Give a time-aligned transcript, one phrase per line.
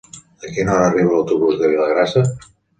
[0.47, 2.27] A quina hora arriba l'autobús de Vilagrassa?